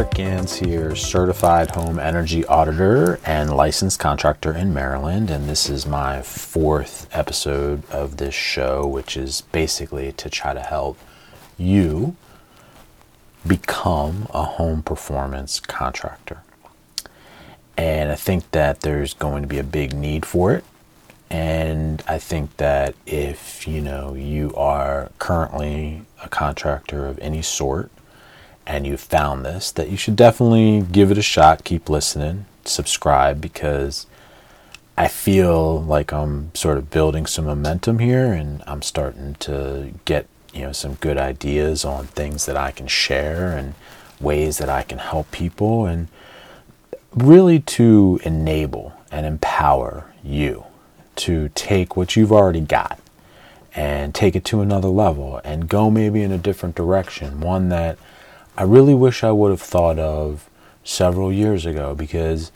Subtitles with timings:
[0.00, 5.28] Eric Gans here, certified home energy auditor and licensed contractor in Maryland.
[5.28, 10.60] And this is my fourth episode of this show, which is basically to try to
[10.60, 10.96] help
[11.58, 12.16] you
[13.46, 16.44] become a home performance contractor.
[17.76, 20.64] And I think that there's going to be a big need for it.
[21.28, 27.90] And I think that if you know you are currently a contractor of any sort,
[28.70, 33.40] and you found this, that you should definitely give it a shot, keep listening, subscribe,
[33.40, 34.06] because
[34.96, 40.28] I feel like I'm sort of building some momentum here and I'm starting to get,
[40.54, 43.74] you know, some good ideas on things that I can share and
[44.20, 46.06] ways that I can help people and
[47.12, 50.64] really to enable and empower you
[51.16, 53.00] to take what you've already got
[53.74, 57.98] and take it to another level and go maybe in a different direction, one that
[58.56, 60.48] I really wish I would have thought of
[60.84, 62.52] several years ago because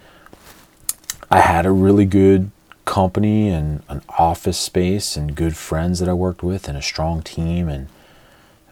[1.31, 2.51] I had a really good
[2.85, 7.23] company and an office space and good friends that I worked with and a strong
[7.23, 7.89] team and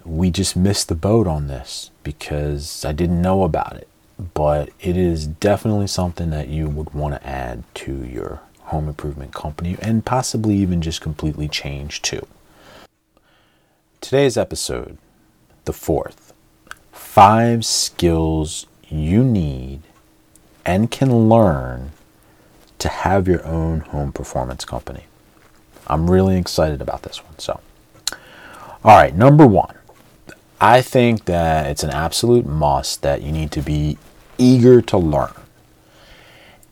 [0.05, 3.89] we just missed the boat on this because I didn't know about it.
[4.34, 9.33] But it is definitely something that you would want to add to your home improvement
[9.33, 12.27] company and possibly even just completely change too.
[14.00, 14.98] Today's episode,
[15.65, 16.33] the fourth,
[17.13, 19.83] five skills you need
[20.65, 21.93] and can learn
[22.79, 25.05] to have your own home performance company.
[25.87, 27.39] I'm really excited about this one.
[27.39, 27.61] So,
[28.83, 29.75] all right, number one,
[30.59, 33.99] I think that it's an absolute must that you need to be
[34.39, 35.35] eager to learn.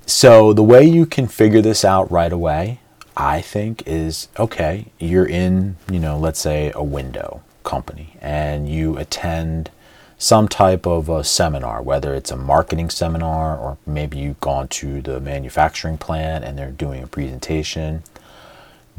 [0.06, 2.80] So, the way you can figure this out right away,
[3.14, 8.96] I think, is okay, you're in, you know, let's say a window company and you
[8.96, 9.70] attend
[10.20, 15.00] some type of a seminar, whether it's a marketing seminar or maybe you've gone to
[15.00, 18.02] the manufacturing plant and they're doing a presentation.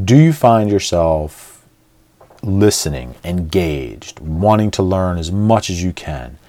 [0.03, 1.63] Do you find yourself
[2.41, 6.39] listening, engaged, wanting to learn as much as you can?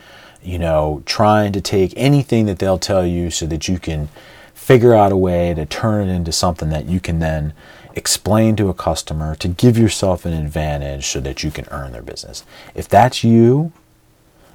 [0.42, 4.08] You know, trying to take anything that they'll tell you so that you can
[4.54, 7.52] figure out a way to turn it into something that you can then
[7.94, 12.00] explain to a customer to give yourself an advantage so that you can earn their
[12.00, 12.42] business.
[12.74, 13.70] If that's you,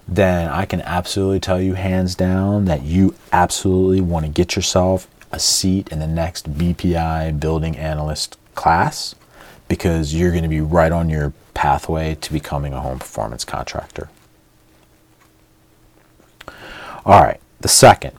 [0.07, 5.07] then I can absolutely tell you hands down that you absolutely want to get yourself
[5.31, 9.15] a seat in the next BPI building analyst class
[9.67, 14.09] because you're going to be right on your pathway to becoming a home performance contractor.
[17.05, 18.13] All right, the second,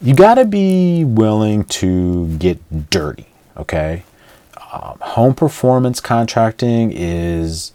[0.00, 4.04] you got to be willing to get dirty, okay?
[4.72, 7.72] Um, home performance contracting is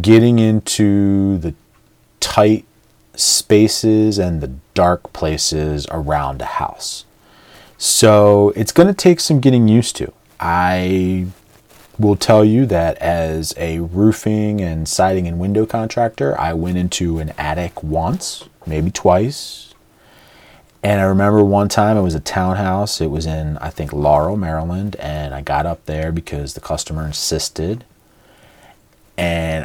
[0.00, 1.54] getting into the
[2.20, 2.64] tight
[3.14, 7.04] spaces and the dark places around a house.
[7.76, 10.12] So it's going to take some getting used to.
[10.38, 11.26] I
[11.98, 17.18] will tell you that as a roofing and siding and window contractor, I went into
[17.18, 19.74] an attic once, maybe twice.
[20.82, 23.02] And I remember one time it was a townhouse.
[23.02, 24.96] It was in, I think, Laurel, Maryland.
[24.96, 27.84] And I got up there because the customer insisted.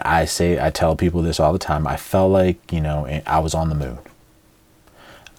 [0.05, 1.87] I say, I tell people this all the time.
[1.87, 3.97] I felt like, you know, eh, I was on the moon.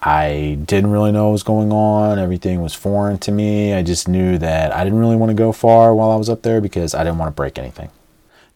[0.01, 2.19] I didn't really know what was going on.
[2.19, 3.73] Everything was foreign to me.
[3.73, 6.43] I just knew that I didn't really want to go far while I was up
[6.43, 7.89] there because I didn't want to break anything.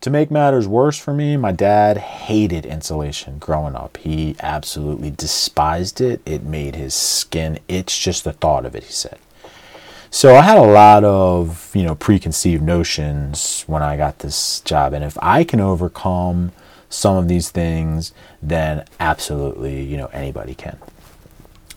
[0.02, 3.98] To make matters worse for me, my dad hated insulation growing up.
[3.98, 6.22] He absolutely despised it.
[6.26, 9.20] It made his skin itch just the thought of it, he said.
[10.14, 14.92] So I had a lot of, you know, preconceived notions when I got this job.
[14.92, 16.52] And if I can overcome
[16.90, 18.12] some of these things,
[18.42, 20.78] then absolutely, you know, anybody can.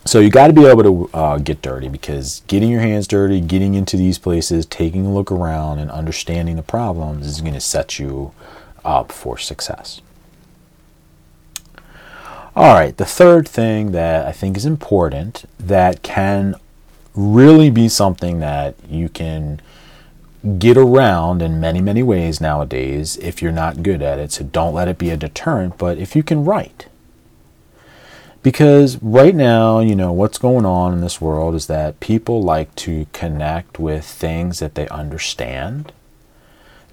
[0.03, 3.39] So you got to be able to uh, get dirty because getting your hands dirty,
[3.39, 7.61] getting into these places, taking a look around, and understanding the problems is going to
[7.61, 8.33] set you
[8.83, 10.01] up for success.
[12.53, 16.55] All right, the third thing that I think is important that can
[17.15, 19.61] really be something that you can
[20.59, 24.31] get around in many, many ways nowadays if you're not good at it.
[24.31, 26.87] So don't let it be a deterrent, but if you can write.
[28.43, 32.75] Because right now, you know, what's going on in this world is that people like
[32.75, 35.91] to connect with things that they understand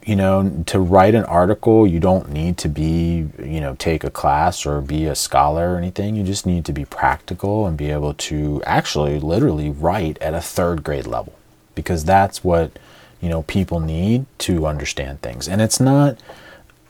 [0.05, 4.11] you know, to write an article, you don't need to be, you know, take a
[4.11, 6.17] class or be a scholar or anything.
[6.17, 10.41] You just need to be practical and be able to actually literally write at a
[10.41, 11.35] third grade level
[11.75, 12.79] because that's what,
[13.21, 15.49] you know, people need to understand things.
[15.49, 16.19] And it's not,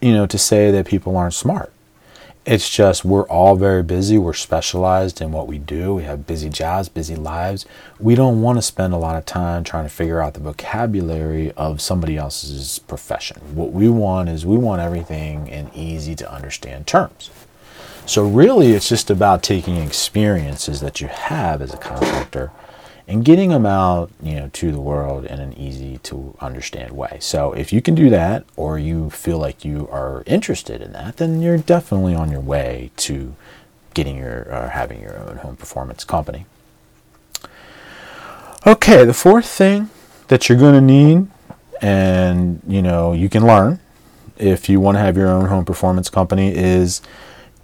[0.00, 1.70] you know, to say that people aren't smart.
[2.44, 4.18] It's just we're all very busy.
[4.18, 5.94] We're specialized in what we do.
[5.94, 7.66] We have busy jobs, busy lives.
[8.00, 11.52] We don't want to spend a lot of time trying to figure out the vocabulary
[11.52, 13.54] of somebody else's profession.
[13.54, 17.30] What we want is we want everything in easy to understand terms.
[18.06, 22.50] So, really, it's just about taking experiences that you have as a contractor
[23.08, 27.18] and getting them out, you know, to the world in an easy to understand way.
[27.20, 31.16] So if you can do that or you feel like you are interested in that,
[31.16, 33.34] then you're definitely on your way to
[33.94, 36.46] getting your or having your own home performance company.
[38.66, 39.90] Okay, the fourth thing
[40.28, 41.26] that you're going to need
[41.80, 43.80] and, you know, you can learn
[44.38, 47.02] if you want to have your own home performance company is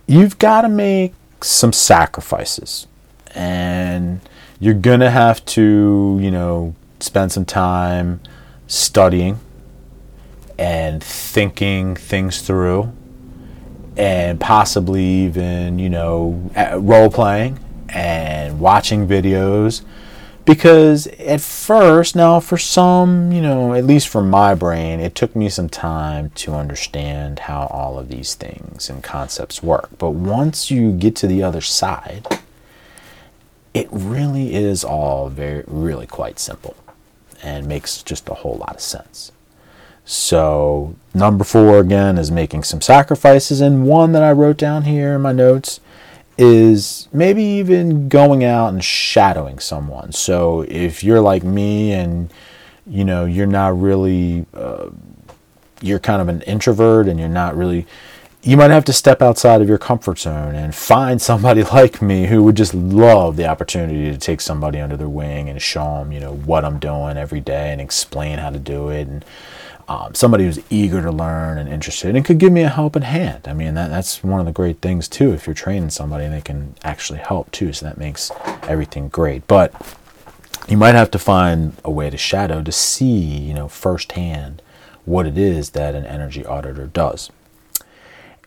[0.07, 2.89] you've got to make some sacrifices.
[3.35, 4.21] And
[4.61, 8.21] you're going to have to, you know, spend some time
[8.67, 9.39] studying
[10.59, 12.93] and thinking things through
[13.97, 17.59] and possibly even, you know, role playing
[17.89, 19.83] and watching videos.
[20.45, 25.37] Because at first now for some you know at least for my brain it took
[25.37, 29.91] me some time to understand how all of these things and concepts work.
[29.99, 32.27] But once you get to the other side
[33.75, 36.77] it really is all very, really quite simple
[37.43, 39.33] and makes just a whole lot of sense.
[40.05, 43.61] So, number four again is making some sacrifices.
[43.61, 45.81] And one that I wrote down here in my notes
[46.39, 50.13] is maybe even going out and shadowing someone.
[50.13, 52.33] So, if you're like me and
[52.89, 54.89] you know, you're not really, uh,
[55.81, 57.87] you're kind of an introvert and you're not really
[58.43, 62.27] you might have to step outside of your comfort zone and find somebody like me
[62.27, 66.13] who would just love the opportunity to take somebody under their wing and show them,
[66.13, 69.09] you know, what I'm doing every day and explain how to do it.
[69.09, 69.25] And
[69.89, 73.49] um, somebody who's eager to learn and interested and could give me a helping hand.
[73.49, 75.33] I mean, that, that's one of the great things too.
[75.33, 77.73] If you're training somebody, they can actually help too.
[77.73, 78.31] So that makes
[78.65, 79.47] everything great.
[79.47, 79.73] But
[80.69, 84.63] you might have to find a way to shadow to see, you know, firsthand
[85.07, 87.31] what it is that an energy auditor does.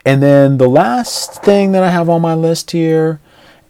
[0.05, 3.19] And then the last thing that I have on my list here,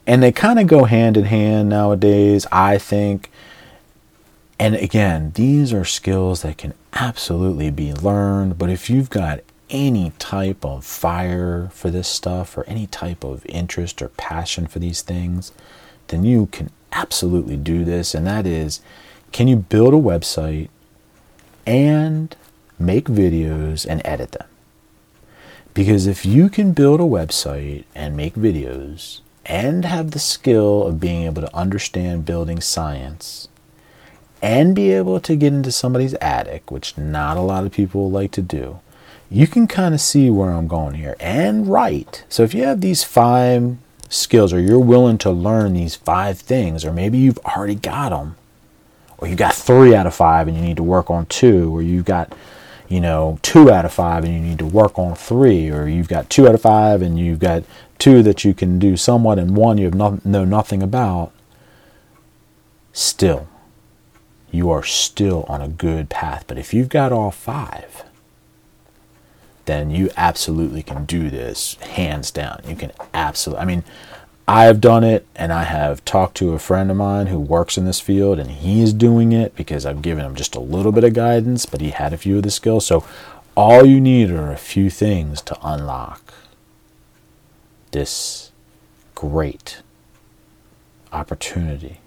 [0.07, 3.29] and they kind of go hand in hand nowadays, I think.
[4.59, 10.11] And again, these are skills that can absolutely be learned, but if you've got any
[10.19, 15.01] type of fire for this stuff or any type of interest or passion for these
[15.01, 15.51] things,
[16.07, 18.13] then you can absolutely do this.
[18.13, 18.81] And that is
[19.31, 20.67] can you build a website
[21.65, 22.35] and
[22.77, 24.50] make videos and edit them?
[25.73, 30.99] Because if you can build a website and make videos and have the skill of
[30.99, 33.47] being able to understand building science
[34.41, 38.31] and be able to get into somebody's attic, which not a lot of people like
[38.31, 38.79] to do,
[39.29, 42.25] you can kind of see where I'm going here and write.
[42.27, 43.77] So if you have these five
[44.09, 48.35] skills or you're willing to learn these five things, or maybe you've already got them,
[49.17, 51.81] or you got three out of five and you need to work on two, or
[51.81, 52.33] you've got
[52.91, 56.09] you know, two out of five and you need to work on three, or you've
[56.09, 57.63] got two out of five and you've got
[57.97, 61.31] two that you can do somewhat and one you have no, know nothing about,
[62.91, 63.47] still,
[64.51, 66.43] you are still on a good path.
[66.47, 68.03] But if you've got all five,
[69.63, 72.61] then you absolutely can do this hands down.
[72.67, 73.85] You can absolutely, I mean,
[74.47, 77.77] I have done it, and I have talked to a friend of mine who works
[77.77, 81.03] in this field, and he's doing it because I've given him just a little bit
[81.03, 82.85] of guidance, but he had a few of the skills.
[82.85, 83.05] So,
[83.55, 86.33] all you need are a few things to unlock
[87.91, 88.51] this
[89.13, 89.81] great
[91.11, 91.99] opportunity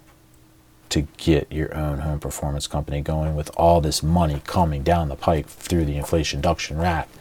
[0.88, 5.16] to get your own home performance company going with all this money coming down the
[5.16, 7.14] pike through the Inflation Reduction Act.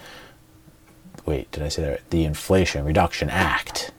[1.26, 2.10] Wait, did I say that?
[2.10, 3.92] The Inflation Reduction Act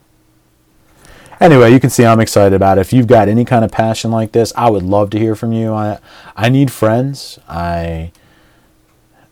[1.41, 2.83] anyway, you can see I'm excited about it.
[2.83, 5.53] If you've got any kind of passion like this, I would love to hear from
[5.53, 5.73] you.
[5.73, 5.99] I
[6.37, 7.39] I need friends.
[7.49, 8.13] I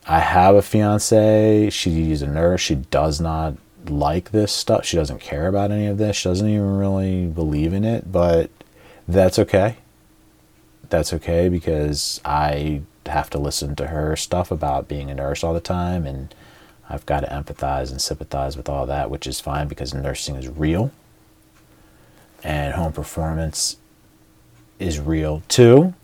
[0.07, 1.71] I have a fiance.
[1.71, 2.61] She's a nurse.
[2.61, 3.55] She does not
[3.87, 4.85] like this stuff.
[4.85, 6.17] She doesn't care about any of this.
[6.17, 8.51] She doesn't even really believe in it, but
[9.09, 9.77] that's okay.
[10.89, 15.55] That's okay because I have to listen to her stuff about being a nurse all
[15.55, 16.35] the time and
[16.89, 20.49] I've got to empathize and sympathize with all that, which is fine because nursing is
[20.49, 20.93] real
[22.45, 23.77] and home performance
[24.79, 25.95] is real too.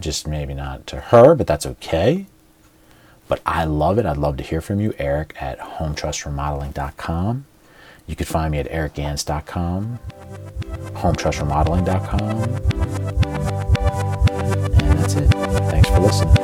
[0.00, 2.26] Just maybe not to her, but that's okay.
[3.28, 4.06] But I love it.
[4.06, 7.44] I'd love to hear from you, Eric at hometrustremodeling.com.
[8.06, 10.00] You could find me at ericgans.com,
[10.94, 12.20] hometrustremodeling.com.
[14.80, 15.30] And that's it.
[15.30, 16.39] Thanks for listening.